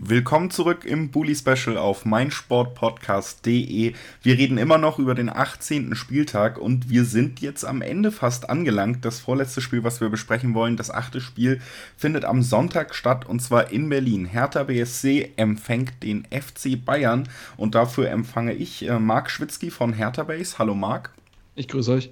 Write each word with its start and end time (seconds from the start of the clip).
Willkommen 0.00 0.48
zurück 0.52 0.84
im 0.84 1.10
Bully 1.10 1.34
Special 1.34 1.76
auf 1.76 2.04
meinsportpodcast.de. 2.04 3.94
Wir 4.22 4.38
reden 4.38 4.56
immer 4.56 4.78
noch 4.78 5.00
über 5.00 5.16
den 5.16 5.28
18. 5.28 5.96
Spieltag 5.96 6.56
und 6.56 6.88
wir 6.88 7.04
sind 7.04 7.40
jetzt 7.40 7.64
am 7.64 7.82
Ende 7.82 8.12
fast 8.12 8.48
angelangt. 8.48 9.04
Das 9.04 9.18
vorletzte 9.18 9.60
Spiel, 9.60 9.82
was 9.82 10.00
wir 10.00 10.08
besprechen 10.08 10.54
wollen, 10.54 10.76
das 10.76 10.92
achte 10.92 11.20
Spiel, 11.20 11.60
findet 11.96 12.24
am 12.24 12.42
Sonntag 12.42 12.94
statt 12.94 13.26
und 13.26 13.42
zwar 13.42 13.72
in 13.72 13.88
Berlin. 13.88 14.24
Hertha 14.24 14.62
BSC 14.62 15.32
empfängt 15.34 16.00
den 16.04 16.24
FC 16.26 16.78
Bayern 16.84 17.28
und 17.56 17.74
dafür 17.74 18.08
empfange 18.08 18.52
ich 18.52 18.88
äh, 18.88 19.00
Marc 19.00 19.32
Schwitzky 19.32 19.68
von 19.72 19.92
Hertha 19.92 20.22
Base. 20.22 20.60
Hallo 20.60 20.76
Marc. 20.76 21.12
Ich 21.56 21.66
grüße 21.66 21.90
euch. 21.90 22.10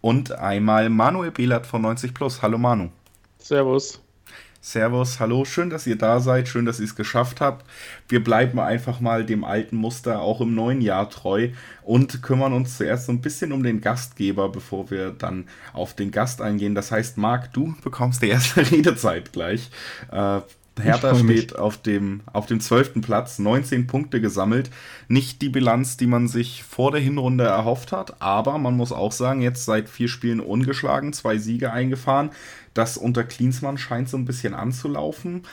Und 0.00 0.30
einmal 0.30 0.90
Manuel 0.90 1.32
Behlert 1.32 1.66
von 1.66 1.82
90 1.82 2.14
Plus. 2.14 2.40
Hallo 2.42 2.56
Manu. 2.56 2.90
Servus. 3.38 4.00
Servus, 4.66 5.20
hallo, 5.20 5.44
schön, 5.44 5.70
dass 5.70 5.86
ihr 5.86 5.96
da 5.96 6.18
seid, 6.18 6.48
schön, 6.48 6.64
dass 6.64 6.80
ihr 6.80 6.86
es 6.86 6.96
geschafft 6.96 7.40
habt. 7.40 7.64
Wir 8.08 8.24
bleiben 8.24 8.58
einfach 8.58 8.98
mal 8.98 9.24
dem 9.24 9.44
alten 9.44 9.76
Muster 9.76 10.20
auch 10.20 10.40
im 10.40 10.56
neuen 10.56 10.80
Jahr 10.80 11.08
treu 11.08 11.50
und 11.84 12.20
kümmern 12.20 12.52
uns 12.52 12.76
zuerst 12.76 13.06
so 13.06 13.12
ein 13.12 13.20
bisschen 13.20 13.52
um 13.52 13.62
den 13.62 13.80
Gastgeber, 13.80 14.48
bevor 14.48 14.90
wir 14.90 15.10
dann 15.10 15.46
auf 15.72 15.94
den 15.94 16.10
Gast 16.10 16.42
eingehen. 16.42 16.74
Das 16.74 16.90
heißt, 16.90 17.16
Marc, 17.16 17.52
du 17.52 17.76
bekommst 17.84 18.22
die 18.22 18.28
erste 18.28 18.68
Redezeit 18.72 19.32
gleich. 19.32 19.70
Äh, 20.10 20.40
Hertha 20.78 21.14
steht 21.14 21.56
auf 21.56 21.78
dem, 21.78 22.20
auf 22.32 22.46
dem 22.46 22.60
12. 22.60 23.00
Platz, 23.00 23.38
19 23.38 23.86
Punkte 23.86 24.20
gesammelt. 24.20 24.70
Nicht 25.08 25.40
die 25.40 25.48
Bilanz, 25.48 25.96
die 25.96 26.06
man 26.06 26.28
sich 26.28 26.64
vor 26.64 26.92
der 26.92 27.00
Hinrunde 27.00 27.44
erhofft 27.44 27.92
hat, 27.92 28.20
aber 28.20 28.58
man 28.58 28.76
muss 28.76 28.92
auch 28.92 29.12
sagen, 29.12 29.40
jetzt 29.40 29.64
seit 29.64 29.88
vier 29.88 30.08
Spielen 30.08 30.40
ungeschlagen, 30.40 31.12
zwei 31.12 31.38
Siege 31.38 31.72
eingefahren. 31.72 32.30
Das 32.74 32.98
unter 32.98 33.24
Klinsmann 33.24 33.78
scheint 33.78 34.08
so 34.08 34.18
ein 34.18 34.26
bisschen 34.26 34.52
anzulaufen. 34.54 35.44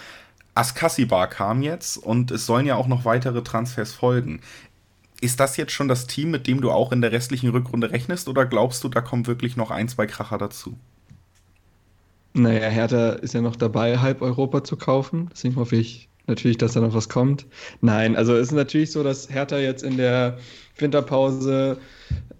Askasibar 0.56 1.28
kam 1.30 1.62
jetzt 1.62 1.98
und 1.98 2.30
es 2.30 2.46
sollen 2.46 2.66
ja 2.66 2.76
auch 2.76 2.88
noch 2.88 3.06
weitere 3.06 3.44
Transfers 3.44 3.94
folgen. 3.94 4.42
Ist 5.22 5.40
das 5.40 5.56
jetzt 5.56 5.72
schon 5.72 5.88
das 5.88 6.06
Team, 6.06 6.32
mit 6.32 6.48
dem 6.48 6.60
du 6.60 6.70
auch 6.70 6.92
in 6.92 7.02
der 7.02 7.14
restlichen 7.14 7.50
Rückrunde 7.50 7.92
rechnest 7.92 8.28
oder 8.28 8.46
glaubst 8.46 8.84
du, 8.84 8.90
da 8.90 9.00
kommen 9.00 9.26
wirklich 9.26 9.56
noch 9.56 9.72
ein, 9.72 9.88
zwei 9.88 10.06
Kracher 10.06 10.38
dazu? 10.38 10.78
Naja, 12.34 12.68
Hertha 12.68 13.12
ist 13.14 13.34
ja 13.34 13.42
noch 13.42 13.56
dabei, 13.56 14.00
halb 14.00 14.22
Europa 14.22 14.64
zu 14.64 14.76
kaufen. 14.76 15.30
Deswegen 15.32 15.56
hoffe 15.56 15.76
ich 15.76 16.10
natürlich, 16.28 16.58
dass 16.58 16.74
da 16.74 16.82
noch 16.82 16.94
was 16.94 17.10
kommt. 17.10 17.46
Nein, 17.82 18.16
also 18.16 18.34
es 18.34 18.48
ist 18.48 18.54
natürlich 18.54 18.92
so, 18.92 19.04
dass 19.04 19.30
Hertha 19.30 19.58
jetzt 19.58 19.84
in 19.84 19.98
der 19.98 20.38
Winterpause 20.78 21.78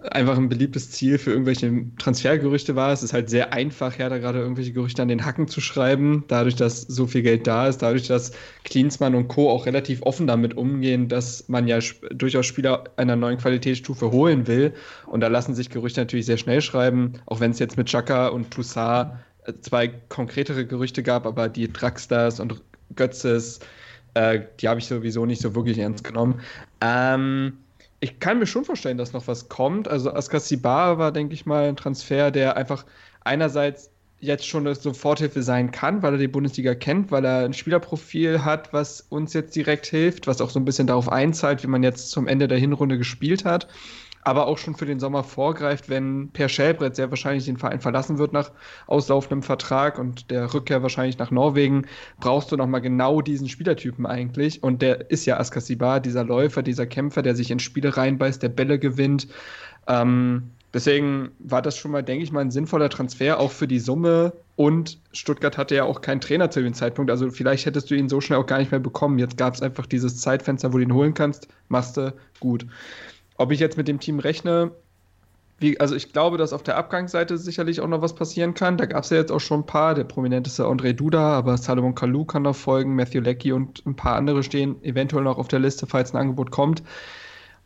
einfach 0.02 0.38
ein 0.38 0.50
beliebtes 0.50 0.92
Ziel 0.92 1.18
für 1.18 1.32
irgendwelche 1.32 1.86
Transfergerüchte 1.98 2.76
war. 2.76 2.92
Es 2.92 3.04
ist 3.04 3.14
halt 3.14 3.30
sehr 3.30 3.54
einfach, 3.54 3.98
Hertha 3.98 4.18
gerade 4.18 4.40
irgendwelche 4.40 4.74
Gerüchte 4.74 5.02
an 5.02 5.08
den 5.08 5.26
Hacken 5.26 5.48
zu 5.48 5.62
schreiben, 5.62 6.24
dadurch, 6.28 6.56
dass 6.56 6.82
so 6.82 7.08
viel 7.08 7.22
Geld 7.22 7.46
da 7.46 7.68
ist, 7.68 7.82
dadurch, 7.82 8.08
dass 8.08 8.32
Klinsmann 8.64 9.16
und 9.16 9.28
Co. 9.28 9.50
auch 9.50 9.66
relativ 9.66 10.02
offen 10.02 10.28
damit 10.28 10.58
umgehen, 10.58 11.08
dass 11.08 11.48
man 11.48 11.68
ja 11.68 11.80
durchaus 12.12 12.46
Spieler 12.46 12.86
einer 12.96 13.16
neuen 13.16 13.38
Qualitätsstufe 13.38 14.12
holen 14.12 14.48
will. 14.48 14.74
Und 15.06 15.22
da 15.22 15.28
lassen 15.28 15.56
sich 15.56 15.70
Gerüchte 15.70 16.02
natürlich 16.02 16.26
sehr 16.26 16.38
schnell 16.38 16.62
schreiben, 16.62 17.14
auch 17.26 17.40
wenn 17.40 17.52
es 17.52 17.60
jetzt 17.60 17.78
mit 17.78 17.88
Chaka 17.88 18.30
und 18.30 18.52
Toussaint 18.52 19.12
zwei 19.62 19.88
konkretere 20.10 20.66
Gerüchte 20.66 21.04
gab, 21.04 21.26
aber 21.26 21.50
die 21.50 21.72
Draxsters 21.72 22.40
und 22.40 22.62
Götzes, 22.96 23.60
äh, 24.14 24.42
die 24.60 24.68
habe 24.68 24.80
ich 24.80 24.88
sowieso 24.88 25.26
nicht 25.26 25.42
so 25.42 25.56
wirklich 25.56 25.78
ernst 25.78 26.04
genommen. 26.04 26.42
Ähm, 26.82 27.58
ich 28.00 28.20
kann 28.20 28.40
mir 28.40 28.46
schon 28.46 28.66
vorstellen, 28.66 28.98
dass 28.98 29.14
noch 29.14 29.28
was 29.28 29.50
kommt. 29.50 29.88
Also 29.88 30.14
Askasibar 30.14 30.98
war, 30.98 31.12
denke 31.12 31.34
ich 31.34 31.46
mal, 31.46 31.70
ein 31.70 31.78
Transfer, 31.78 32.32
der 32.32 32.58
einfach 32.58 32.86
einerseits 33.24 33.90
jetzt 34.20 34.48
schon 34.48 34.66
eine 34.66 34.76
Soforthilfe 34.76 35.44
sein 35.44 35.72
kann, 35.72 36.02
weil 36.02 36.14
er 36.14 36.18
die 36.18 36.28
Bundesliga 36.30 36.76
kennt, 36.76 37.12
weil 37.12 37.26
er 37.26 37.44
ein 37.44 37.54
Spielerprofil 37.54 38.46
hat, 38.46 38.72
was 38.72 39.02
uns 39.10 39.34
jetzt 39.34 39.56
direkt 39.56 39.86
hilft, 39.86 40.28
was 40.28 40.40
auch 40.40 40.50
so 40.50 40.60
ein 40.60 40.66
bisschen 40.66 40.88
darauf 40.88 41.10
einzahlt, 41.10 41.62
wie 41.64 41.68
man 41.68 41.84
jetzt 41.84 42.10
zum 42.10 42.28
Ende 42.28 42.48
der 42.48 42.58
Hinrunde 42.58 42.98
gespielt 42.98 43.44
hat 43.44 43.68
aber 44.26 44.48
auch 44.48 44.58
schon 44.58 44.76
für 44.76 44.86
den 44.86 45.00
Sommer 45.00 45.24
vorgreift, 45.24 45.90
wenn 45.90 46.30
Per 46.30 46.50
Schellbrett 46.50 46.96
sehr 46.96 47.10
wahrscheinlich 47.10 47.46
den 47.46 47.58
Verein 47.58 47.82
verlassen 47.82 48.18
wird 48.18 48.34
nach 48.34 48.52
auslaufendem 48.88 49.44
Vertrag 49.44 50.00
und 50.00 50.32
der 50.32 50.54
Rückkehr 50.54 50.82
wahrscheinlich 50.82 51.18
nach 51.18 51.32
Norwegen, 51.32 51.86
brauchst 52.20 52.52
du 52.52 52.58
nochmal 52.58 52.82
genau 52.82 53.22
diesen 53.22 53.50
Spielertypen 53.50 54.06
eigentlich. 54.06 54.64
Und 54.64 54.82
der 54.82 55.12
ist 55.12 55.26
ja 55.26 55.40
Askasibar, 55.40 56.00
dieser 56.00 56.24
Läufer, 56.24 56.64
dieser 56.64 56.86
Kämpfer, 56.86 57.22
der 57.22 57.36
sich 57.36 57.52
in 57.52 57.60
Spiele 57.60 57.96
reinbeißt, 57.96 58.42
der 58.42 58.50
Bälle 58.50 58.80
gewinnt. 58.80 59.28
Ähm, 59.88 60.52
deswegen 60.74 61.32
war 61.40 61.62
das 61.62 61.78
schon 61.78 61.92
mal, 61.92 62.04
denke 62.04 62.24
ich 62.24 62.32
mal, 62.32 62.42
ein 62.42 62.52
sinnvoller 62.52 62.90
Transfer, 62.90 63.40
auch 63.40 63.52
für 63.52 63.68
die 63.68 63.80
Summe. 63.80 64.34
Und 64.56 65.00
Stuttgart 65.12 65.58
hatte 65.58 65.76
ja 65.76 65.84
auch 65.84 66.02
keinen 66.02 66.22
Trainer 66.22 66.52
zu 66.52 66.62
dem 66.62 66.74
Zeitpunkt. 66.74 67.10
Also 67.12 67.32
vielleicht 67.32 67.66
hättest 67.66 67.90
du 67.90 67.96
ihn 67.96 68.08
so 68.08 68.22
schnell 68.22 68.40
auch 68.40 68.46
gar 68.46 68.60
nicht 68.60 68.72
mehr 68.72 68.80
bekommen. 68.80 69.20
Jetzt 69.20 69.38
gab 69.38 69.54
es 69.56 69.62
einfach 69.62 69.86
dieses 69.86 70.22
Zeitfenster, 70.22 70.72
wo 70.72 70.78
du 70.78 70.84
ihn 70.84 70.94
holen 70.94 71.14
kannst. 71.14 71.48
Machst 71.70 71.98
du 71.98 72.14
gut. 72.40 72.66
Ob 73.44 73.52
ich 73.52 73.60
jetzt 73.60 73.76
mit 73.76 73.90
dem 73.90 74.00
Team 74.00 74.20
rechne, 74.20 74.72
wie, 75.60 75.78
also 75.78 75.96
ich 75.96 76.14
glaube, 76.14 76.38
dass 76.38 76.54
auf 76.54 76.64
der 76.64 76.78
Abgangsseite 76.78 77.38
sicherlich 77.38 77.82
auch 77.82 77.90
noch 77.90 78.02
was 78.02 78.16
passieren 78.16 78.54
kann. 78.54 78.78
Da 78.78 78.86
gab 78.86 79.04
es 79.04 79.10
ja 79.10 79.18
jetzt 79.18 79.34
auch 79.34 79.42
schon 79.42 79.60
ein 79.60 79.66
paar. 79.66 79.96
Der 79.96 80.06
prominenteste 80.06 80.64
André 80.64 80.94
Duda, 80.94 81.38
aber 81.38 81.58
Salomon 81.58 81.94
Kalou 81.94 82.24
kann 82.24 82.44
noch 82.44 82.56
folgen, 82.56 82.96
Matthew 82.96 83.20
Leckie 83.20 83.52
und 83.52 83.86
ein 83.86 83.98
paar 83.98 84.16
andere 84.16 84.44
stehen 84.44 84.82
eventuell 84.82 85.26
noch 85.26 85.38
auf 85.38 85.50
der 85.50 85.60
Liste, 85.60 85.88
falls 85.88 86.14
ein 86.14 86.18
Angebot 86.22 86.52
kommt. 86.52 86.84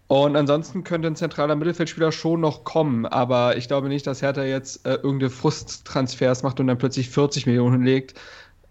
Und 0.07 0.35
ansonsten 0.35 0.83
könnte 0.83 1.09
ein 1.09 1.15
zentraler 1.15 1.55
Mittelfeldspieler 1.55 2.11
schon 2.11 2.41
noch 2.41 2.63
kommen, 2.63 3.05
aber 3.05 3.55
ich 3.55 3.67
glaube 3.67 3.87
nicht, 3.87 4.07
dass 4.07 4.23
Hertha 4.23 4.45
jetzt 4.45 4.83
äh, 4.87 4.95
irgendeine 4.95 5.29
Frusttransfers 5.29 6.41
macht 6.41 6.59
und 6.59 6.65
dann 6.65 6.79
plötzlich 6.79 7.09
40 7.09 7.45
Millionen 7.45 7.83
legt, 7.83 8.19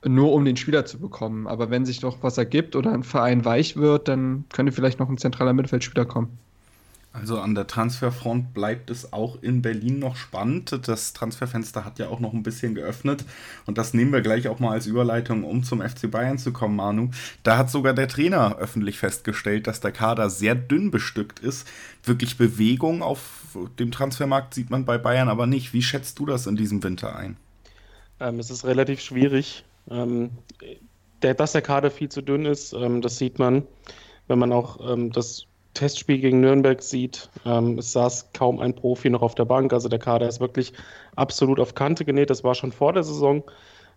nur 0.05 0.33
um 0.33 0.45
den 0.45 0.57
Spieler 0.57 0.87
zu 0.87 0.99
bekommen. 0.99 1.47
Aber 1.47 1.71
wenn 1.71 1.87
sich 1.87 2.01
doch 2.01 2.17
was 2.23 2.37
ergibt 2.37 2.75
oder 2.75 2.91
ein 2.93 3.05
Verein 3.05 3.45
weich 3.45 3.77
wird, 3.77 4.09
dann 4.09 4.45
könnte 4.53 4.73
vielleicht 4.73 4.99
noch 4.99 5.09
ein 5.09 5.19
zentraler 5.19 5.53
Mittelfeldspieler 5.53 6.05
kommen. 6.05 6.37
Also 7.19 7.41
an 7.41 7.55
der 7.55 7.67
Transferfront 7.67 8.53
bleibt 8.53 8.91
es 8.91 9.13
auch 9.13 9.43
in 9.43 9.63
Berlin 9.63 9.99
noch 9.99 10.17
spannend. 10.17 10.79
Das 10.87 11.13
Transferfenster 11.13 11.85
hat 11.85 11.99
ja 11.99 12.09
auch 12.09 12.21
noch 12.21 12.33
ein 12.33 12.43
bisschen 12.43 12.75
geöffnet. 12.75 13.25
Und 13.65 13.79
das 13.79 13.95
nehmen 13.95 14.13
wir 14.13 14.21
gleich 14.21 14.49
auch 14.49 14.59
mal 14.59 14.73
als 14.73 14.87
Überleitung, 14.87 15.45
um 15.45 15.63
zum 15.63 15.81
FC 15.81 16.11
Bayern 16.11 16.39
zu 16.39 16.53
kommen, 16.53 16.77
Manu. 16.77 17.11
Da 17.43 17.57
hat 17.57 17.71
sogar 17.71 17.95
der 17.95 18.09
Trainer 18.09 18.57
öffentlich 18.59 18.99
festgestellt, 18.99 19.67
dass 19.67 19.81
der 19.81 19.93
Kader 19.93 20.31
sehr 20.31 20.55
dünn 20.55 20.91
bestückt 20.91 21.39
ist. 21.39 21.67
Wirklich 22.05 22.37
Bewegung 22.37 23.03
auf 23.03 23.57
dem 23.79 23.91
Transfermarkt 23.91 24.55
sieht 24.55 24.71
man 24.71 24.85
bei 24.85 24.99
Bayern 24.99 25.29
aber 25.29 25.47
nicht. 25.47 25.73
Wie 25.73 25.83
schätzt 25.83 26.19
du 26.19 26.27
das 26.27 26.47
in 26.47 26.57
diesem 26.57 26.83
Winter 26.83 27.17
ein? 27.17 27.37
Ähm, 28.21 28.39
es 28.39 28.51
ist 28.51 28.65
relativ 28.65 29.01
schwierig. 29.01 29.65
Ähm, 29.91 30.31
der, 31.23 31.35
dass 31.35 31.53
der 31.53 31.63
Kader 31.63 31.91
viel 31.91 32.09
zu 32.09 32.23
dünn 32.23 32.45
ist, 32.45 32.73
ähm, 32.73 33.01
das 33.01 33.19
sieht 33.19 33.39
man, 33.39 33.63
wenn 34.29 34.39
man 34.39 34.53
auch 34.53 34.93
ähm, 34.93 35.13
das 35.13 35.47
Testspiel 35.77 36.19
gegen 36.19 36.41
Nürnberg 36.41 36.83
sieht, 36.83 37.31
ähm, 37.45 37.79
es 37.79 37.93
saß 37.93 38.33
kaum 38.33 38.61
ein 38.61 38.75
Profi 38.75 39.11
noch 39.11 39.23
auf 39.23 39.35
der 39.35 39.45
Bank. 39.45 39.73
Also 39.73 39.89
der 39.89 39.99
Kader 39.99 40.29
ist 40.29 40.41
wirklich 40.41 40.73
absolut 41.15 41.61
auf 41.61 41.75
Kante 41.75 42.05
genäht. 42.05 42.31
Das 42.31 42.45
war 42.45 42.55
schon 42.55 42.73
vor 42.73 42.93
der 42.93 43.05
Saison 43.05 43.45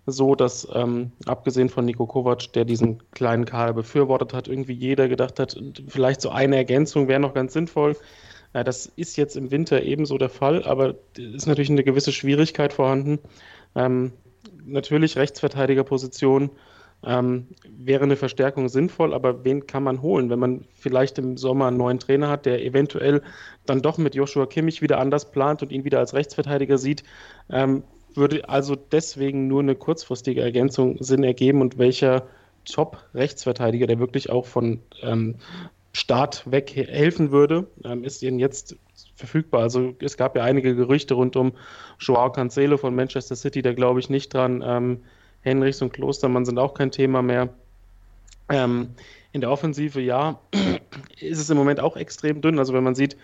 so, 0.05 0.35
dass 0.35 0.67
ähm, 0.73 1.11
abgesehen 1.25 1.69
von 1.69 1.85
Nico 1.85 2.05
Kovac, 2.05 2.53
der 2.53 2.65
diesen 2.65 3.01
kleinen 3.11 3.45
Kader 3.45 3.73
befürwortet 3.73 4.33
hat, 4.33 4.47
irgendwie 4.47 4.73
jeder 4.73 5.07
gedacht 5.07 5.39
hat, 5.39 5.59
vielleicht 5.87 6.21
so 6.21 6.29
eine 6.29 6.55
Ergänzung 6.55 7.07
wäre 7.07 7.19
noch 7.19 7.33
ganz 7.33 7.53
sinnvoll. 7.53 7.95
Ja, 8.53 8.63
das 8.63 8.87
ist 8.87 9.17
jetzt 9.17 9.37
im 9.37 9.51
Winter 9.51 9.83
ebenso 9.83 10.17
der 10.17 10.29
Fall, 10.29 10.63
aber 10.63 10.95
ist 11.17 11.47
natürlich 11.47 11.69
eine 11.69 11.83
gewisse 11.83 12.11
Schwierigkeit 12.11 12.73
vorhanden. 12.73 13.19
Ähm, 13.75 14.13
natürlich 14.65 15.17
Rechtsverteidigerposition 15.17 16.49
ähm, 17.03 17.47
wäre 17.67 18.03
eine 18.03 18.15
Verstärkung 18.15 18.67
sinnvoll, 18.69 19.13
aber 19.13 19.45
wen 19.45 19.67
kann 19.67 19.83
man 19.83 20.01
holen, 20.01 20.29
wenn 20.29 20.39
man 20.39 20.65
vielleicht 20.73 21.17
im 21.17 21.37
Sommer 21.37 21.67
einen 21.67 21.77
neuen 21.77 21.99
Trainer 21.99 22.29
hat, 22.29 22.45
der 22.45 22.63
eventuell 22.63 23.21
dann 23.65 23.81
doch 23.81 23.97
mit 23.97 24.15
Joshua 24.15 24.45
Kimmich 24.45 24.81
wieder 24.81 24.99
anders 24.99 25.31
plant 25.31 25.61
und 25.61 25.71
ihn 25.71 25.85
wieder 25.85 25.99
als 25.99 26.13
Rechtsverteidiger 26.13 26.77
sieht? 26.77 27.03
Ähm, 27.49 27.83
würde 28.15 28.49
also 28.49 28.75
deswegen 28.75 29.47
nur 29.47 29.61
eine 29.61 29.75
kurzfristige 29.75 30.41
Ergänzung 30.41 30.97
Sinn 31.01 31.23
ergeben 31.23 31.61
und 31.61 31.77
welcher 31.77 32.27
Top-Rechtsverteidiger, 32.65 33.87
der 33.87 33.99
wirklich 33.99 34.29
auch 34.29 34.45
von 34.45 34.81
ähm, 35.01 35.35
Start 35.93 36.49
weg 36.49 36.71
helfen 36.75 37.31
würde, 37.31 37.67
ähm, 37.83 38.03
ist 38.03 38.21
ihnen 38.21 38.39
jetzt 38.39 38.75
verfügbar. 39.15 39.61
Also 39.61 39.95
es 40.01 40.17
gab 40.17 40.35
ja 40.35 40.43
einige 40.43 40.75
Gerüchte 40.75 41.13
rund 41.13 41.35
um 41.35 41.53
Joao 41.99 42.31
Cancelo 42.31 42.77
von 42.77 42.93
Manchester 42.93 43.35
City, 43.35 43.61
da 43.61 43.73
glaube 43.73 43.99
ich 43.99 44.09
nicht 44.09 44.33
dran. 44.33 45.01
Henrichs 45.41 45.81
und 45.81 45.93
Klostermann 45.93 46.45
sind 46.45 46.59
auch 46.59 46.73
kein 46.73 46.91
Thema 46.91 47.21
mehr. 47.21 47.49
Ähm, 48.49 48.89
in 49.31 49.41
der 49.41 49.51
Offensive, 49.51 50.01
ja, 50.01 50.39
ist 51.19 51.39
es 51.39 51.49
im 51.49 51.57
Moment 51.57 51.79
auch 51.79 51.95
extrem 51.95 52.41
dünn. 52.41 52.59
Also 52.59 52.73
wenn 52.73 52.83
man 52.83 52.95
sieht, 52.95 53.17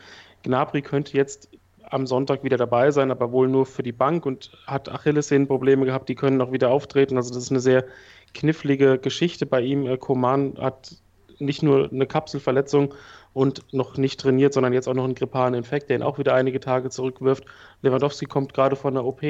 Gnabry 0.44 0.82
könnte 0.82 1.18
jetzt 1.18 1.50
am 1.84 2.08
Sonntag 2.08 2.44
wieder 2.44 2.58
dabei 2.58 2.92
sein, 2.92 3.12
aber 3.12 3.32
wohl 3.32 3.48
nur 3.48 3.66
für 3.66 3.84
die 3.84 3.92
Bank 3.92 4.26
und 4.26 4.52
hat 4.66 4.90
Achillessehnenprobleme 4.90 5.86
gehabt, 5.86 6.10
die 6.10 6.16
können 6.16 6.42
auch 6.42 6.52
wieder 6.52 6.72
auftreten. 6.72 7.18
Also 7.18 7.34
das 7.34 7.44
ist 7.44 7.52
eine 7.52 7.60
sehr 7.60 7.86
knifflige 8.34 8.98
Geschichte 8.98 9.46
bei 9.46 9.62
ihm. 9.62 10.00
Koman 10.00 10.56
hat 10.60 10.96
nicht 11.40 11.64
nur 11.64 11.92
eine 11.92 12.08
Kapselverletzung, 12.08 12.94
und 13.36 13.74
noch 13.74 13.98
nicht 13.98 14.22
trainiert, 14.22 14.54
sondern 14.54 14.72
jetzt 14.72 14.88
auch 14.88 14.94
noch 14.94 15.04
einen 15.04 15.14
grippalen 15.14 15.56
Infekt, 15.56 15.90
der 15.90 15.98
ihn 15.98 16.04
auch 16.04 16.18
wieder 16.18 16.34
einige 16.34 16.62
Tage 16.62 16.90
zurückwirft. 16.90 17.44
Lewandowski 17.82 18.28
kommt 18.28 18.54
gerade 18.54 18.78
von 18.78 18.94
der 18.94 19.04
OP. 19.04 19.22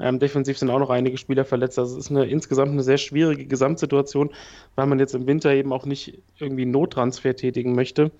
Ähm, 0.00 0.18
defensiv 0.18 0.58
sind 0.58 0.70
auch 0.70 0.78
noch 0.78 0.90
einige 0.90 1.18
Spieler 1.18 1.44
verletzt. 1.44 1.78
Also 1.78 1.98
es 1.98 2.06
ist 2.06 2.10
eine, 2.10 2.24
insgesamt 2.24 2.72
eine 2.72 2.82
sehr 2.82 2.98
schwierige 2.98 3.46
Gesamtsituation, 3.46 4.30
weil 4.74 4.86
man 4.86 4.98
jetzt 4.98 5.14
im 5.14 5.26
Winter 5.26 5.52
eben 5.52 5.72
auch 5.72 5.84
nicht 5.84 6.18
irgendwie 6.38 6.62
einen 6.62 6.70
Nottransfer 6.70 7.36
tätigen 7.36 7.74
möchte, 7.74 8.10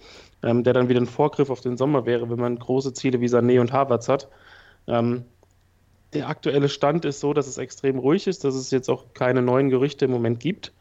ähm, 0.42 0.62
der 0.62 0.74
dann 0.74 0.88
wieder 0.88 1.00
ein 1.00 1.06
Vorgriff 1.06 1.50
auf 1.50 1.60
den 1.60 1.76
Sommer 1.76 2.06
wäre, 2.06 2.28
wenn 2.30 2.38
man 2.38 2.58
große 2.58 2.92
Ziele 2.92 3.20
wie 3.20 3.28
Sané 3.28 3.60
und 3.60 3.72
Havertz 3.72 4.08
hat. 4.08 4.28
Ähm, 4.86 5.24
der 6.12 6.28
aktuelle 6.28 6.68
Stand 6.68 7.04
ist 7.04 7.20
so, 7.20 7.32
dass 7.32 7.46
es 7.46 7.56
extrem 7.56 7.98
ruhig 7.98 8.26
ist, 8.26 8.44
dass 8.44 8.54
es 8.54 8.70
jetzt 8.70 8.88
auch 8.90 9.14
keine 9.14 9.42
neuen 9.42 9.70
Gerüchte 9.70 10.04
im 10.04 10.10
Moment 10.10 10.40
gibt. 10.40 10.72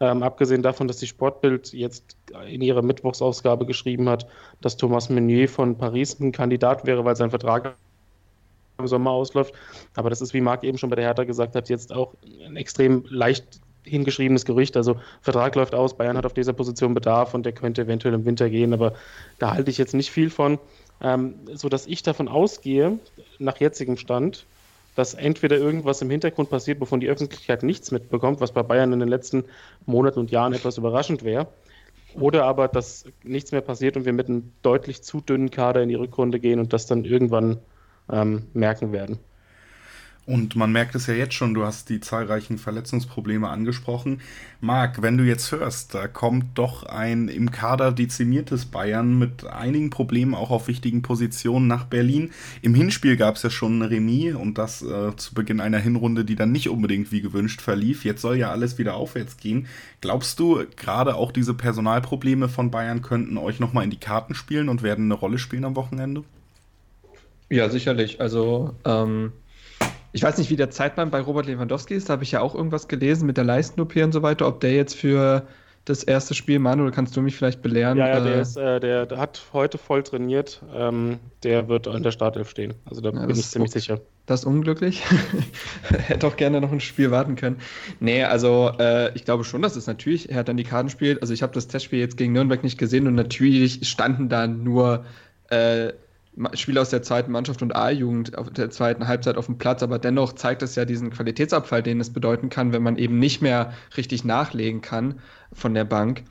Ähm, 0.00 0.22
abgesehen 0.22 0.62
davon, 0.62 0.86
dass 0.86 0.98
die 0.98 1.08
Sportbild 1.08 1.72
jetzt 1.72 2.16
in 2.48 2.62
ihrer 2.62 2.82
Mittwochsausgabe 2.82 3.66
geschrieben 3.66 4.08
hat, 4.08 4.28
dass 4.60 4.76
Thomas 4.76 5.10
Meunier 5.10 5.48
von 5.48 5.76
Paris 5.76 6.18
ein 6.20 6.32
Kandidat 6.32 6.86
wäre, 6.86 7.04
weil 7.04 7.16
sein 7.16 7.30
Vertrag 7.30 7.76
im 8.78 8.86
Sommer 8.86 9.10
ausläuft. 9.10 9.54
Aber 9.96 10.08
das 10.08 10.20
ist, 10.20 10.34
wie 10.34 10.40
Marc 10.40 10.62
eben 10.62 10.78
schon 10.78 10.88
bei 10.88 10.94
der 10.94 11.04
Hertha 11.04 11.24
gesagt 11.24 11.56
hat, 11.56 11.68
jetzt 11.68 11.92
auch 11.92 12.14
ein 12.46 12.56
extrem 12.56 13.04
leicht 13.08 13.60
hingeschriebenes 13.82 14.44
Gerücht. 14.44 14.76
Also 14.76 15.00
Vertrag 15.20 15.56
läuft 15.56 15.74
aus, 15.74 15.96
Bayern 15.96 16.16
hat 16.16 16.26
auf 16.26 16.32
dieser 16.32 16.52
Position 16.52 16.94
Bedarf 16.94 17.34
und 17.34 17.44
der 17.44 17.52
könnte 17.52 17.82
eventuell 17.82 18.14
im 18.14 18.24
Winter 18.24 18.48
gehen, 18.48 18.72
aber 18.72 18.94
da 19.40 19.54
halte 19.54 19.70
ich 19.70 19.78
jetzt 19.78 19.94
nicht 19.94 20.12
viel 20.12 20.30
von. 20.30 20.60
Ähm, 21.00 21.34
so 21.54 21.68
dass 21.68 21.86
ich 21.86 22.02
davon 22.04 22.28
ausgehe, 22.28 22.98
nach 23.38 23.56
jetzigem 23.58 23.96
Stand, 23.96 24.46
dass 24.94 25.14
entweder 25.14 25.56
irgendwas 25.56 26.00
im 26.02 26.10
Hintergrund 26.10 26.50
passiert, 26.50 26.80
wovon 26.80 27.00
die 27.00 27.08
Öffentlichkeit 27.08 27.64
nichts 27.64 27.90
mitbekommt, 27.90 28.40
was 28.40 28.52
bei 28.52 28.62
Bayern 28.62 28.92
in 28.92 29.00
den 29.00 29.08
letzten 29.08 29.44
Monaten 29.86 30.20
und 30.20 30.30
Jahren 30.30 30.52
etwas 30.52 30.78
überraschend 30.78 31.24
wäre, 31.24 31.48
oder 32.14 32.44
aber, 32.44 32.68
dass 32.68 33.06
nichts 33.24 33.50
mehr 33.50 33.60
passiert 33.60 33.96
und 33.96 34.04
wir 34.04 34.12
mit 34.12 34.28
einem 34.28 34.52
deutlich 34.62 35.02
zu 35.02 35.20
dünnen 35.20 35.50
Kader 35.50 35.82
in 35.82 35.88
die 35.88 35.94
Rückrunde 35.94 36.38
gehen 36.38 36.60
und 36.60 36.72
das 36.72 36.86
dann 36.86 37.04
irgendwann 37.04 37.58
ähm, 38.10 38.44
merken 38.54 38.92
werden. 38.92 39.18
Und 40.28 40.56
man 40.56 40.70
merkt 40.70 40.94
es 40.94 41.06
ja 41.06 41.14
jetzt 41.14 41.32
schon, 41.32 41.54
du 41.54 41.64
hast 41.64 41.88
die 41.88 42.00
zahlreichen 42.00 42.58
Verletzungsprobleme 42.58 43.48
angesprochen. 43.48 44.20
Marc, 44.60 45.00
wenn 45.00 45.16
du 45.16 45.24
jetzt 45.24 45.50
hörst, 45.52 45.94
da 45.94 46.06
kommt 46.06 46.58
doch 46.58 46.82
ein 46.82 47.28
im 47.28 47.50
Kader 47.50 47.92
dezimiertes 47.92 48.66
Bayern 48.66 49.18
mit 49.18 49.46
einigen 49.46 49.88
Problemen 49.88 50.34
auch 50.34 50.50
auf 50.50 50.68
wichtigen 50.68 51.00
Positionen 51.00 51.66
nach 51.66 51.84
Berlin. 51.84 52.32
Im 52.60 52.74
Hinspiel 52.74 53.16
gab 53.16 53.36
es 53.36 53.42
ja 53.42 53.48
schon 53.48 53.78
ein 53.78 53.88
Remis 53.88 54.34
und 54.34 54.58
das 54.58 54.82
äh, 54.82 55.16
zu 55.16 55.32
Beginn 55.32 55.62
einer 55.62 55.78
Hinrunde, 55.78 56.26
die 56.26 56.36
dann 56.36 56.52
nicht 56.52 56.68
unbedingt 56.68 57.10
wie 57.10 57.22
gewünscht 57.22 57.62
verlief. 57.62 58.04
Jetzt 58.04 58.20
soll 58.20 58.36
ja 58.36 58.50
alles 58.50 58.76
wieder 58.76 58.96
aufwärts 58.96 59.38
gehen. 59.38 59.66
Glaubst 60.02 60.38
du, 60.38 60.62
gerade 60.76 61.14
auch 61.14 61.32
diese 61.32 61.54
Personalprobleme 61.54 62.50
von 62.50 62.70
Bayern 62.70 63.00
könnten 63.00 63.38
euch 63.38 63.60
nochmal 63.60 63.84
in 63.84 63.90
die 63.90 63.96
Karten 63.96 64.34
spielen 64.34 64.68
und 64.68 64.82
werden 64.82 65.06
eine 65.06 65.14
Rolle 65.14 65.38
spielen 65.38 65.64
am 65.64 65.74
Wochenende? 65.74 66.22
Ja, 67.50 67.68
sicherlich. 67.68 68.20
Also, 68.20 68.74
ähm, 68.84 69.32
ich 70.12 70.22
weiß 70.22 70.38
nicht, 70.38 70.50
wie 70.50 70.56
der 70.56 70.70
Zeitplan 70.70 71.10
bei 71.10 71.20
Robert 71.20 71.46
Lewandowski 71.46 71.94
ist. 71.94 72.08
Da 72.08 72.14
habe 72.14 72.24
ich 72.24 72.32
ja 72.32 72.40
auch 72.40 72.54
irgendwas 72.54 72.88
gelesen 72.88 73.26
mit 73.26 73.36
der 73.36 73.44
Leisten-OP 73.44 73.96
und 73.96 74.12
so 74.12 74.22
weiter. 74.22 74.46
Ob 74.46 74.60
der 74.60 74.74
jetzt 74.74 74.94
für 74.94 75.46
das 75.84 76.02
erste 76.02 76.34
Spiel, 76.34 76.58
Manuel, 76.58 76.90
kannst 76.90 77.16
du 77.16 77.22
mich 77.22 77.36
vielleicht 77.36 77.62
belehren? 77.62 77.96
Ja, 77.96 78.08
ja 78.08 78.20
der, 78.20 78.36
äh, 78.36 78.40
ist, 78.40 78.56
äh, 78.56 78.80
der, 78.80 79.06
der, 79.06 79.18
hat 79.18 79.42
heute 79.52 79.78
voll 79.78 80.02
trainiert. 80.02 80.62
Ähm, 80.74 81.18
der 81.42 81.68
wird 81.68 81.86
in 81.86 82.02
der 82.02 82.10
Startelf 82.10 82.50
stehen. 82.50 82.74
Also 82.84 83.00
da 83.00 83.10
ja, 83.10 83.26
bin 83.26 83.36
ich 83.36 83.46
ziemlich 83.46 83.70
sicher. 83.70 84.00
Das 84.26 84.40
ist 84.40 84.46
unglücklich. 84.46 85.02
Hätte 85.88 86.26
auch 86.26 86.36
gerne 86.36 86.60
noch 86.60 86.72
ein 86.72 86.80
Spiel 86.80 87.10
warten 87.10 87.36
können. 87.36 87.60
Nee, 88.00 88.24
also 88.24 88.70
äh, 88.78 89.14
ich 89.14 89.24
glaube 89.24 89.44
schon, 89.44 89.62
dass 89.62 89.76
es 89.76 89.86
natürlich, 89.86 90.30
er 90.30 90.36
hat 90.36 90.48
dann 90.48 90.58
die 90.58 90.64
Karten 90.64 90.90
spielt. 90.90 91.22
Also 91.22 91.32
ich 91.32 91.42
habe 91.42 91.54
das 91.54 91.68
Testspiel 91.68 92.00
jetzt 92.00 92.18
gegen 92.18 92.34
Nürnberg 92.34 92.62
nicht 92.62 92.76
gesehen 92.76 93.06
und 93.06 93.14
natürlich 93.14 93.88
standen 93.88 94.28
da 94.28 94.46
nur 94.46 95.06
äh, 95.48 95.92
Spieler 96.54 96.82
aus 96.82 96.90
der 96.90 97.02
zweiten 97.02 97.32
Mannschaft 97.32 97.62
und 97.62 97.74
A-Jugend 97.74 98.36
auf 98.38 98.50
der 98.50 98.70
zweiten 98.70 99.08
Halbzeit 99.08 99.36
auf 99.36 99.46
dem 99.46 99.58
Platz, 99.58 99.82
aber 99.82 99.98
dennoch 99.98 100.34
zeigt 100.34 100.62
es 100.62 100.74
ja 100.74 100.84
diesen 100.84 101.10
Qualitätsabfall, 101.10 101.82
den 101.82 102.00
es 102.00 102.12
bedeuten 102.12 102.48
kann, 102.48 102.72
wenn 102.72 102.82
man 102.82 102.96
eben 102.96 103.18
nicht 103.18 103.42
mehr 103.42 103.72
richtig 103.96 104.24
nachlegen 104.24 104.80
kann 104.80 105.20
von 105.52 105.74
der 105.74 105.84
Bank. 105.84 106.24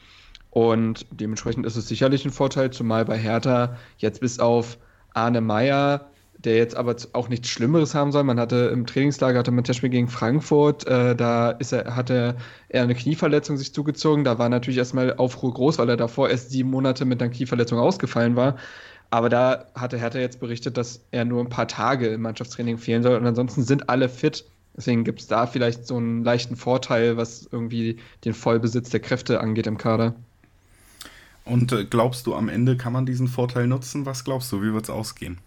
Und 0.50 1.06
dementsprechend 1.12 1.65
ist 1.65 1.75
es 1.75 1.88
sicherlich 1.88 2.25
ein 2.25 2.31
Vorteil, 2.31 2.71
zumal 2.71 3.06
bei 3.06 3.18
Hertha 3.18 3.77
jetzt 3.98 4.21
bis 4.21 4.39
auf 4.39 4.77
Arne 5.13 5.42
Meyer, 5.42 6.09
der 6.38 6.56
jetzt 6.56 6.75
aber 6.75 6.95
auch 7.13 7.30
nichts 7.30 7.50
Schlimmeres 7.50 7.95
haben 7.95 8.12
soll. 8.12 8.24
Man 8.24 8.39
hatte 8.39 8.69
im 8.71 8.86
Trainingslager 8.86 9.39
hatte 9.39 9.51
man 9.51 9.63
Testspiel 9.63 9.89
gegen 9.89 10.07
Frankfurt, 10.07 10.86
äh, 10.88 11.15
da 11.15 11.51
ist 11.51 11.74
er, 11.74 11.95
hatte 11.95 12.36
er 12.69 12.83
eine 12.83 12.95
Knieverletzung 12.95 13.57
sich 13.57 13.74
zugezogen. 13.74 14.24
Da 14.24 14.38
war 14.38 14.50
natürlich 14.50 14.77
erstmal 14.77 15.15
Aufruhr 15.15 15.54
groß, 15.54 15.80
weil 15.80 15.89
er 15.89 15.98
davor 15.98 16.30
erst 16.30 16.51
sieben 16.51 16.69
Monate 16.69 17.06
mit 17.06 17.21
einer 17.21 17.31
Knieverletzung 17.31 17.80
ausgefallen 17.80 18.36
war. 18.36 18.57
Aber 19.09 19.30
da 19.30 19.65
hatte 19.74 19.98
Hertha 19.98 20.19
jetzt 20.19 20.39
berichtet, 20.39 20.77
dass 20.77 21.01
er 21.12 21.25
nur 21.25 21.42
ein 21.42 21.50
paar 21.50 21.68
Tage 21.68 22.07
im 22.07 22.21
Mannschaftstraining 22.21 22.77
fehlen 22.77 23.04
soll 23.04 23.18
und 23.18 23.25
ansonsten 23.25 23.63
sind 23.63 23.89
alle 23.89 24.09
fit. 24.09 24.45
Deswegen 24.75 25.04
gibt 25.04 25.21
es 25.21 25.27
da 25.27 25.48
vielleicht 25.48 25.88
so 25.88 25.98
einen 25.98 26.24
leichten 26.24 26.56
Vorteil, 26.56 27.18
was 27.18 27.48
irgendwie 27.51 27.98
den 28.25 28.33
Vollbesitz 28.33 28.89
der 28.89 29.00
Kräfte 29.00 29.39
angeht 29.39 29.65
im 29.65 29.77
Kader. 29.77 30.13
Und 31.45 31.71
äh, 31.71 31.86
glaubst 31.86 32.27
du, 32.27 32.36
am 32.36 32.50
Ende 32.50 32.77
kann 32.77 32.94
man 32.94 33.06
diesen 33.06 33.27
Vorteil 33.27 33.68
nutzen? 33.68 34.06
Was 34.06 34.24
glaubst 34.24 34.51
du, 34.51 34.62
wie 34.62 34.74
wird 34.74 34.83
es 34.83 34.89
ausgehen? 34.89 35.39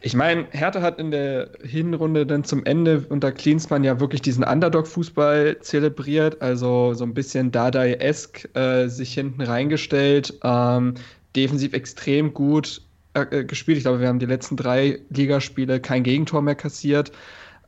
Ich 0.00 0.14
meine, 0.14 0.46
Hertha 0.52 0.80
hat 0.80 1.00
in 1.00 1.10
der 1.10 1.50
Hinrunde 1.64 2.24
dann 2.24 2.44
zum 2.44 2.64
Ende 2.64 3.04
unter 3.08 3.32
Klinsmann 3.32 3.82
ja 3.82 3.98
wirklich 3.98 4.22
diesen 4.22 4.44
Underdog-Fußball 4.44 5.58
zelebriert, 5.60 6.40
also 6.40 6.94
so 6.94 7.02
ein 7.02 7.14
bisschen 7.14 7.50
Dardai-esk 7.50 8.48
äh, 8.56 8.86
sich 8.86 9.12
hinten 9.12 9.42
reingestellt, 9.42 10.38
ähm, 10.44 10.94
defensiv 11.36 11.72
extrem 11.72 12.34
gut 12.34 12.82
äh, 13.14 13.22
äh, 13.22 13.44
gespielt. 13.44 13.78
Ich 13.78 13.84
glaube, 13.84 14.00
wir 14.00 14.08
haben 14.08 14.18
die 14.18 14.26
letzten 14.26 14.56
drei 14.56 15.00
Ligaspiele 15.10 15.80
kein 15.80 16.02
Gegentor 16.02 16.42
mehr 16.42 16.54
kassiert. 16.54 17.12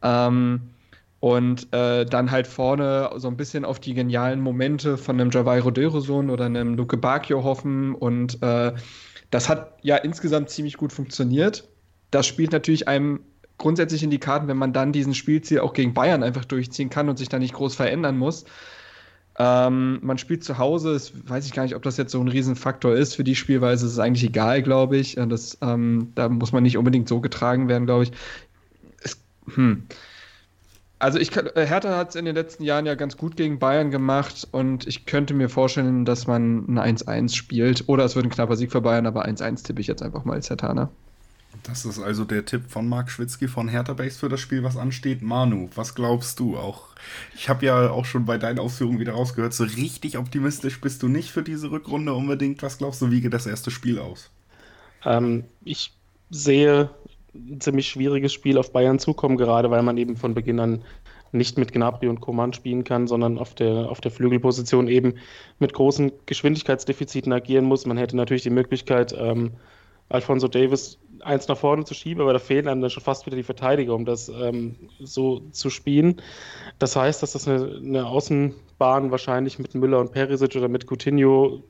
Ähm, 0.03 0.61
und 1.21 1.73
äh, 1.75 2.07
dann 2.07 2.31
halt 2.31 2.47
vorne 2.47 3.11
so 3.17 3.29
ein 3.29 3.37
bisschen 3.37 3.67
auf 3.67 3.79
die 3.79 3.93
genialen 3.93 4.41
Momente 4.41 4.97
von 4.97 5.21
einem 5.21 5.31
Javairo 5.31 5.71
Döreson 5.71 6.31
oder 6.31 6.47
einem 6.47 6.75
Luke 6.75 6.97
Bacchio 6.97 7.45
hoffen. 7.45 7.95
Und 7.95 8.43
äh, 8.43 8.73
das 9.31 9.49
hat 9.49 9.79
ja 9.83 9.97
insgesamt 9.97 10.49
ziemlich 10.49 10.79
gut 10.79 10.93
funktioniert. 10.93 11.69
Das 12.11 12.27
spielt 12.27 12.53
natürlich 12.53 12.89
einem 12.89 13.21
grundsätzlich 13.59 14.03
in 14.03 14.11
die 14.11 14.19
Karten, 14.19 14.49
wenn 14.49 14.57
man 14.57 14.73
dann 14.73 14.93
diesen 14.93 15.15
Spielziel 15.15 15.61
auch 15.61 15.75
gegen 15.75 15.93
Bayern 15.93 16.23
einfach 16.23 16.47
durchziehen 16.47 16.89
kann 16.89 17.11
und 17.11 17.19
sich 17.19 17.29
da 17.29 17.39
nicht 17.39 17.53
groß 17.53 17.75
verändern 17.75 18.17
muss. 18.17 18.47
Ähm, 19.43 20.01
man 20.03 20.19
spielt 20.19 20.45
zu 20.45 20.59
Hause, 20.59 20.93
das 20.93 21.13
weiß 21.27 21.47
ich 21.47 21.53
gar 21.53 21.63
nicht, 21.63 21.75
ob 21.75 21.83
das 21.83 21.97
jetzt 21.97 22.13
so 22.13 22.21
ein 22.21 22.29
Riesenfaktor 22.29 22.95
ist. 22.95 23.15
Für 23.15 23.25
die 23.25 23.35
Spielweise 23.35 23.87
ist 23.87 23.99
eigentlich 23.99 24.25
egal, 24.25 24.61
glaube 24.61 24.99
ich. 24.99 25.15
Das, 25.15 25.57
ähm, 25.63 26.13
da 26.15 26.29
muss 26.29 26.53
man 26.53 26.63
nicht 26.63 26.77
unbedingt 26.77 27.09
so 27.09 27.23
getragen 27.23 27.67
werden, 27.67 27.87
glaube 27.87 28.03
ich. 28.03 28.13
Es, 29.03 29.19
hm. 29.55 29.85
Also 30.99 31.19
ich 31.19 31.35
äh, 31.35 31.67
Hertha 31.67 31.97
hat 31.97 32.11
es 32.11 32.17
in 32.17 32.27
den 32.27 32.35
letzten 32.35 32.65
Jahren 32.65 32.85
ja 32.85 32.95
ganz 32.97 33.17
gut 33.17 33.35
gegen 33.39 33.59
Bayern 33.59 33.91
gemacht 33.91 34.47
und 34.53 34.87
ich 34.87 35.07
könnte 35.07 35.33
mir 35.33 35.49
vorstellen, 35.49 36.05
dass 36.05 36.27
man 36.27 36.67
ein 36.69 36.99
1-1 36.99 37.35
spielt. 37.35 37.89
Oder 37.89 38.05
es 38.05 38.17
wird 38.17 38.27
ein 38.27 38.31
knapper 38.31 38.57
Sieg 38.57 38.71
für 38.71 38.83
Bayern, 38.83 39.07
aber 39.07 39.25
1-1 39.25 39.65
tippe 39.65 39.81
ich 39.81 39.87
jetzt 39.87 40.03
einfach 40.03 40.27
mal 40.27 40.35
als 40.35 40.51
Hertaner. 40.51 40.91
Das 41.63 41.85
ist 41.85 41.99
also 41.99 42.25
der 42.25 42.45
Tipp 42.45 42.63
von 42.69 42.89
Marc 42.89 43.11
Schwitzky 43.11 43.49
von 43.49 43.69
Hertha 43.69 43.93
Base 43.93 44.19
für 44.19 44.29
das 44.29 44.41
Spiel, 44.41 44.63
was 44.63 44.77
ansteht. 44.77 45.21
Manu, 45.21 45.69
was 45.75 45.95
glaubst 45.95 46.39
du 46.41 46.57
auch? 46.57 46.89
Ich 47.35 47.49
habe 47.49 47.67
ja 47.67 47.91
auch 47.91 48.05
schon 48.05 48.25
bei 48.25 48.39
deinen 48.39 48.59
Ausführungen 48.59 49.01
wieder 49.01 49.13
rausgehört, 49.13 49.53
so 49.53 49.65
richtig 49.65 50.17
optimistisch 50.17 50.81
bist 50.81 51.03
du 51.03 51.09
nicht 51.09 51.31
für 51.31 51.43
diese 51.43 51.71
Rückrunde 51.71 52.15
unbedingt. 52.15 52.63
Was 52.63 52.79
glaubst 52.79 53.03
du, 53.03 53.11
wie 53.11 53.21
geht 53.21 53.35
das 53.35 53.47
erste 53.47 53.71
Spiel 53.71 53.99
aus? 53.99 54.31
Ähm, 55.05 55.45
ich 55.65 55.93
sehe 56.31 56.91
ein 57.35 57.61
ziemlich 57.61 57.89
schwieriges 57.89 58.33
Spiel 58.33 58.59
auf 58.59 58.73
Bayern 58.73 58.99
zukommen, 58.99 59.37
gerade 59.37 59.71
weil 59.71 59.83
man 59.83 59.97
eben 59.97 60.17
von 60.17 60.35
Beginn 60.35 60.61
an 60.61 60.85
nicht 61.33 61.59
mit 61.59 61.73
Gnabry 61.73 62.09
und 62.09 62.21
Coman 62.21 62.53
spielen 62.53 62.85
kann, 62.85 63.07
sondern 63.07 63.39
auf 63.39 63.55
der, 63.55 63.89
auf 63.89 64.01
der 64.01 64.11
Flügelposition 64.11 64.89
eben 64.89 65.15
mit 65.59 65.73
großen 65.73 66.11
Geschwindigkeitsdefiziten 66.27 67.33
agieren 67.33 67.67
muss. 67.67 67.87
Man 67.87 67.99
hätte 67.99 68.17
natürlich 68.17 68.43
die 68.43 68.51
Möglichkeit, 68.51 69.15
ähm, 69.17 69.53
Alfonso 70.09 70.49
Davis 70.49 70.99
eins 71.23 71.49
nach 71.49 71.57
vorne 71.57 71.85
zu 71.85 71.95
schieben, 71.95 72.23
aber 72.23 72.33
da 72.33 72.39
fehlen 72.39 72.69
einem 72.69 72.81
dann 72.81 72.91
schon 72.91 73.03
fast 73.03 73.27
wieder 73.27 73.37
die 73.37 73.43
Verteidiger, 73.43 73.95
um 73.95 74.05
das 74.05 74.29
ähm, 74.29 74.77
so 75.01 75.41
zu 75.51 75.71
spielen. 75.71 76.21
Das 76.79 76.97
heißt, 76.97 77.23
dass 77.23 77.33
das 77.33 77.47
eine, 77.49 77.77
eine, 77.77 78.07
Außenbahn 78.07 79.11
wahrscheinlich 79.11 79.59
mit 79.59 79.75
Müller 79.75 80.01
und 80.01 80.13
Perisic 80.13 80.57
oder 80.57 80.69
mit 80.69 80.87
Coutinho 80.91 81.63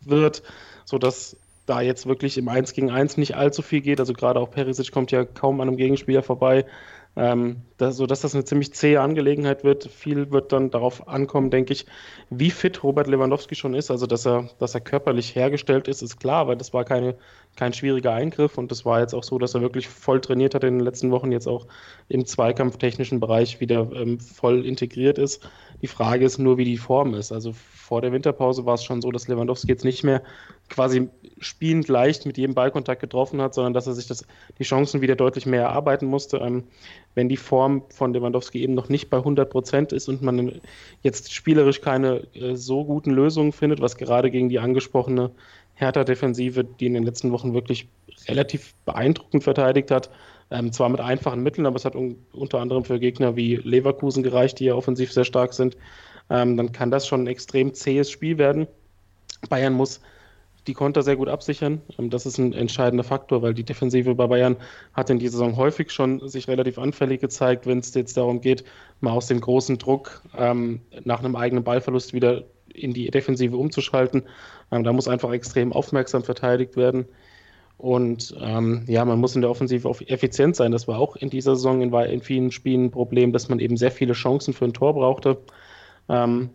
wird, 0.00 0.42
sodass 0.84 1.36
da 1.66 1.80
jetzt 1.80 2.06
wirklich 2.06 2.38
im 2.38 2.48
1 2.48 2.72
gegen 2.72 2.90
1 2.90 3.16
nicht 3.16 3.36
allzu 3.36 3.62
viel 3.62 3.80
geht. 3.80 4.00
Also 4.00 4.12
gerade 4.12 4.40
auch 4.40 4.50
Perisic 4.50 4.92
kommt 4.92 5.10
ja 5.10 5.24
kaum 5.24 5.60
an 5.60 5.68
einem 5.68 5.76
Gegenspieler 5.76 6.22
vorbei. 6.22 6.64
Ähm, 7.16 7.62
das, 7.78 7.96
sodass 7.96 8.20
das 8.20 8.34
eine 8.34 8.44
ziemlich 8.44 8.74
zähe 8.74 9.00
Angelegenheit 9.00 9.64
wird. 9.64 9.84
Viel 9.84 10.30
wird 10.30 10.52
dann 10.52 10.70
darauf 10.70 11.08
ankommen, 11.08 11.50
denke 11.50 11.72
ich, 11.72 11.86
wie 12.28 12.50
fit 12.50 12.82
Robert 12.82 13.06
Lewandowski 13.06 13.54
schon 13.54 13.74
ist. 13.74 13.90
Also, 13.90 14.06
dass 14.06 14.26
er, 14.26 14.50
dass 14.58 14.74
er 14.74 14.82
körperlich 14.82 15.34
hergestellt 15.34 15.88
ist, 15.88 16.02
ist 16.02 16.20
klar, 16.20 16.46
weil 16.46 16.56
das 16.56 16.74
war 16.74 16.84
keine 16.84 17.16
kein 17.56 17.72
schwieriger 17.72 18.12
Eingriff 18.12 18.58
und 18.58 18.70
es 18.70 18.84
war 18.84 19.00
jetzt 19.00 19.14
auch 19.14 19.24
so, 19.24 19.38
dass 19.38 19.54
er 19.54 19.62
wirklich 19.62 19.88
voll 19.88 20.20
trainiert 20.20 20.54
hat 20.54 20.62
in 20.62 20.78
den 20.78 20.84
letzten 20.84 21.10
Wochen, 21.10 21.32
jetzt 21.32 21.48
auch 21.48 21.66
im 22.08 22.26
zweikampftechnischen 22.26 23.18
Bereich 23.18 23.60
wieder 23.60 23.90
ähm, 23.94 24.20
voll 24.20 24.64
integriert 24.64 25.18
ist. 25.18 25.48
Die 25.82 25.86
Frage 25.86 26.24
ist 26.24 26.38
nur, 26.38 26.58
wie 26.58 26.64
die 26.64 26.76
Form 26.76 27.14
ist. 27.14 27.32
Also 27.32 27.52
vor 27.52 28.02
der 28.02 28.12
Winterpause 28.12 28.66
war 28.66 28.74
es 28.74 28.84
schon 28.84 29.00
so, 29.00 29.10
dass 29.10 29.26
Lewandowski 29.26 29.68
jetzt 29.68 29.84
nicht 29.84 30.04
mehr 30.04 30.22
quasi 30.68 31.08
spielend 31.38 31.88
leicht 31.88 32.26
mit 32.26 32.38
jedem 32.38 32.54
Ballkontakt 32.54 33.00
getroffen 33.00 33.40
hat, 33.40 33.54
sondern 33.54 33.74
dass 33.74 33.86
er 33.86 33.92
sich 33.92 34.06
das, 34.06 34.26
die 34.58 34.64
Chancen 34.64 35.00
wieder 35.00 35.16
deutlich 35.16 35.46
mehr 35.46 35.62
erarbeiten 35.62 36.06
musste. 36.06 36.38
Ähm, 36.38 36.64
wenn 37.14 37.28
die 37.28 37.36
Form 37.36 37.82
von 37.90 38.12
Lewandowski 38.12 38.62
eben 38.62 38.74
noch 38.74 38.88
nicht 38.88 39.10
bei 39.10 39.18
100 39.18 39.48
Prozent 39.48 39.92
ist 39.92 40.08
und 40.08 40.22
man 40.22 40.60
jetzt 41.02 41.32
spielerisch 41.32 41.80
keine 41.80 42.26
äh, 42.34 42.56
so 42.56 42.84
guten 42.84 43.10
Lösungen 43.10 43.52
findet, 43.52 43.80
was 43.80 43.96
gerade 43.96 44.30
gegen 44.30 44.48
die 44.48 44.58
angesprochene 44.58 45.30
Hertha-Defensive, 45.74 46.64
die 46.64 46.86
in 46.86 46.94
den 46.94 47.04
letzten 47.04 47.32
Wochen 47.32 47.54
wirklich 47.54 47.88
relativ 48.28 48.74
beeindruckend 48.84 49.44
verteidigt 49.44 49.90
hat. 49.90 50.10
Ähm, 50.50 50.72
zwar 50.72 50.88
mit 50.88 51.00
einfachen 51.00 51.42
Mitteln, 51.42 51.66
aber 51.66 51.76
es 51.76 51.84
hat 51.84 51.96
un 51.96 52.16
unter 52.32 52.60
anderem 52.60 52.84
für 52.84 53.00
Gegner 53.00 53.36
wie 53.36 53.56
Leverkusen 53.56 54.22
gereicht, 54.22 54.60
die 54.60 54.66
ja 54.66 54.74
offensiv 54.74 55.12
sehr 55.12 55.24
stark 55.24 55.52
sind. 55.52 55.76
Ähm, 56.30 56.56
dann 56.56 56.72
kann 56.72 56.90
das 56.90 57.06
schon 57.06 57.24
ein 57.24 57.26
extrem 57.26 57.74
zähes 57.74 58.10
Spiel 58.10 58.38
werden. 58.38 58.66
Bayern 59.48 59.72
muss 59.72 60.00
die 60.66 60.74
Konter 60.74 61.02
sehr 61.02 61.16
gut 61.16 61.28
absichern. 61.28 61.80
Ähm, 61.98 62.10
das 62.10 62.26
ist 62.26 62.38
ein 62.38 62.52
entscheidender 62.52 63.04
Faktor, 63.04 63.42
weil 63.42 63.54
die 63.54 63.64
Defensive 63.64 64.14
bei 64.14 64.26
Bayern 64.26 64.56
hat 64.92 65.10
in 65.10 65.18
dieser 65.18 65.32
Saison 65.32 65.56
häufig 65.56 65.90
schon 65.90 66.26
sich 66.28 66.48
relativ 66.48 66.78
anfällig 66.78 67.20
gezeigt, 67.20 67.66
wenn 67.66 67.78
es 67.78 67.94
jetzt 67.94 68.16
darum 68.16 68.40
geht, 68.40 68.64
mal 69.00 69.12
aus 69.12 69.26
dem 69.26 69.40
großen 69.40 69.78
Druck 69.78 70.22
ähm, 70.36 70.80
nach 71.04 71.20
einem 71.20 71.36
eigenen 71.36 71.64
Ballverlust 71.64 72.12
wieder 72.12 72.44
in 72.72 72.92
die 72.92 73.10
Defensive 73.10 73.56
umzuschalten. 73.56 74.24
Ähm, 74.70 74.84
da 74.84 74.92
muss 74.92 75.08
einfach 75.08 75.32
extrem 75.32 75.72
aufmerksam 75.72 76.22
verteidigt 76.22 76.76
werden. 76.76 77.06
Und 77.78 78.34
ähm, 78.40 78.84
ja, 78.86 79.04
man 79.04 79.20
muss 79.20 79.34
in 79.34 79.42
der 79.42 79.50
Offensive 79.50 79.88
effizient 80.06 80.56
sein. 80.56 80.72
Das 80.72 80.88
war 80.88 80.98
auch 80.98 81.16
in 81.16 81.28
dieser 81.28 81.56
Saison 81.56 81.82
in, 81.82 81.92
in 81.92 82.22
vielen 82.22 82.50
Spielen 82.50 82.86
ein 82.86 82.90
Problem, 82.90 83.32
dass 83.32 83.48
man 83.48 83.58
eben 83.58 83.76
sehr 83.76 83.90
viele 83.90 84.14
Chancen 84.14 84.54
für 84.54 84.64
ein 84.64 84.72
Tor 84.72 84.94
brauchte. 84.94 85.38
Ähm, 86.08 86.50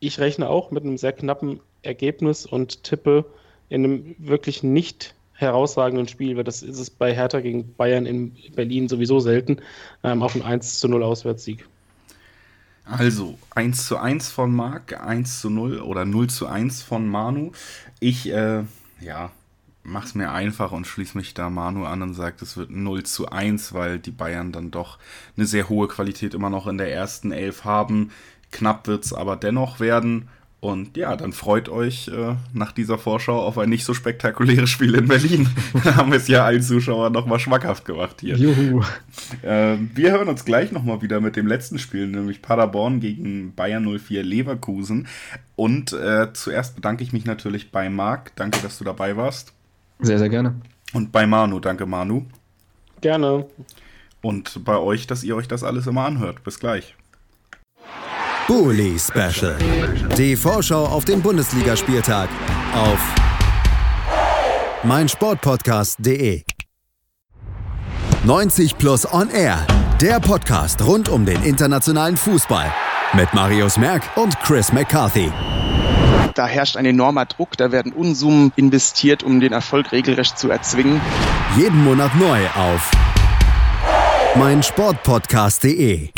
ich 0.00 0.18
rechne 0.18 0.48
auch 0.48 0.70
mit 0.70 0.84
einem 0.84 0.96
sehr 0.96 1.12
knappen 1.12 1.60
Ergebnis 1.82 2.44
und 2.44 2.82
tippe 2.82 3.24
in 3.68 3.84
einem 3.84 4.14
wirklich 4.18 4.62
nicht 4.62 5.14
herausragenden 5.34 6.08
Spiel, 6.08 6.36
weil 6.36 6.44
das 6.44 6.62
ist 6.62 6.78
es 6.78 6.90
bei 6.90 7.14
Hertha 7.14 7.40
gegen 7.40 7.74
Bayern 7.74 8.06
in 8.06 8.36
Berlin 8.54 8.88
sowieso 8.88 9.20
selten, 9.20 9.58
ähm, 10.02 10.22
auf 10.22 10.34
einen 10.34 10.44
1 10.44 10.78
zu 10.78 10.88
0 10.88 11.02
Auswärtssieg. 11.02 11.66
Also 12.84 13.38
1 13.54 13.86
zu 13.86 13.96
1 13.96 14.28
von 14.28 14.54
Marc, 14.54 15.00
1 15.00 15.40
zu 15.40 15.50
0 15.50 15.80
oder 15.80 16.04
0 16.04 16.28
zu 16.28 16.46
1 16.46 16.82
von 16.82 17.08
Manu. 17.08 17.52
Ich, 17.98 18.30
äh, 18.30 18.64
ja, 19.00 19.30
mach's 19.82 20.14
mir 20.14 20.32
einfach 20.32 20.70
und 20.70 20.86
schließe 20.86 21.16
mich 21.16 21.34
da 21.34 21.50
Manu 21.50 21.84
an 21.84 22.02
und 22.02 22.14
sage, 22.14 22.36
es 22.42 22.56
wird 22.56 22.70
0 22.70 23.02
zu 23.04 23.30
1, 23.30 23.72
weil 23.72 23.98
die 23.98 24.10
Bayern 24.10 24.52
dann 24.52 24.70
doch 24.70 24.98
eine 25.36 25.46
sehr 25.46 25.68
hohe 25.68 25.88
Qualität 25.88 26.34
immer 26.34 26.50
noch 26.50 26.66
in 26.66 26.78
der 26.78 26.92
ersten 26.92 27.32
Elf 27.32 27.64
haben. 27.64 28.10
Knapp 28.52 28.86
wird's 28.86 29.12
aber 29.12 29.36
dennoch 29.36 29.80
werden 29.80 30.28
und 30.64 30.96
ja, 30.96 31.14
dann 31.14 31.34
freut 31.34 31.68
euch 31.68 32.08
äh, 32.08 32.36
nach 32.54 32.72
dieser 32.72 32.96
Vorschau 32.96 33.38
auf 33.42 33.58
ein 33.58 33.68
nicht 33.68 33.84
so 33.84 33.92
spektakuläres 33.92 34.70
Spiel 34.70 34.94
in 34.94 35.08
Berlin. 35.08 35.46
da 35.84 35.96
haben 35.96 36.10
wir 36.10 36.16
es 36.16 36.26
ja 36.26 36.46
allen 36.46 36.62
Zuschauern 36.62 37.12
nochmal 37.12 37.38
schmackhaft 37.38 37.84
gemacht 37.84 38.22
hier. 38.22 38.34
Juhu. 38.36 38.82
Äh, 39.42 39.76
wir 39.94 40.12
hören 40.12 40.26
uns 40.26 40.46
gleich 40.46 40.72
nochmal 40.72 41.02
wieder 41.02 41.20
mit 41.20 41.36
dem 41.36 41.46
letzten 41.46 41.78
Spiel, 41.78 42.06
nämlich 42.06 42.40
Paderborn 42.40 43.00
gegen 43.00 43.54
Bayern 43.54 43.84
04 43.84 44.22
Leverkusen. 44.22 45.06
Und 45.54 45.92
äh, 45.92 46.32
zuerst 46.32 46.76
bedanke 46.76 47.04
ich 47.04 47.12
mich 47.12 47.26
natürlich 47.26 47.70
bei 47.70 47.90
Marc. 47.90 48.34
Danke, 48.36 48.60
dass 48.62 48.78
du 48.78 48.84
dabei 48.84 49.18
warst. 49.18 49.52
Sehr, 49.98 50.18
sehr 50.18 50.30
gerne. 50.30 50.54
Und 50.94 51.12
bei 51.12 51.26
Manu. 51.26 51.60
Danke, 51.60 51.84
Manu. 51.84 52.24
Gerne. 53.02 53.44
Und 54.22 54.64
bei 54.64 54.78
euch, 54.78 55.06
dass 55.06 55.24
ihr 55.24 55.36
euch 55.36 55.46
das 55.46 55.62
alles 55.62 55.86
immer 55.86 56.06
anhört. 56.06 56.42
Bis 56.42 56.58
gleich. 56.58 56.96
Bully 58.46 58.98
Special. 58.98 59.56
Die 60.18 60.36
Vorschau 60.36 60.84
auf 60.84 61.06
den 61.06 61.22
Bundesligaspieltag 61.22 62.28
auf 62.74 62.98
meinsportpodcast.de. 64.82 66.42
90 68.24 68.76
Plus 68.76 69.10
On 69.12 69.30
Air. 69.30 69.66
Der 70.00 70.20
Podcast 70.20 70.84
rund 70.84 71.08
um 71.08 71.24
den 71.24 71.42
internationalen 71.42 72.18
Fußball 72.18 72.70
mit 73.14 73.32
Marius 73.32 73.78
Merck 73.78 74.02
und 74.16 74.38
Chris 74.40 74.72
McCarthy. 74.72 75.32
Da 76.34 76.46
herrscht 76.46 76.76
ein 76.76 76.84
enormer 76.84 77.24
Druck, 77.26 77.56
da 77.56 77.72
werden 77.72 77.92
Unsummen 77.92 78.52
investiert, 78.56 79.22
um 79.22 79.40
den 79.40 79.52
Erfolg 79.52 79.92
regelrecht 79.92 80.38
zu 80.38 80.50
erzwingen. 80.50 81.00
Jeden 81.56 81.82
Monat 81.82 82.14
neu 82.16 82.46
auf 82.56 82.90
meinsportpodcast.de. 84.36 86.10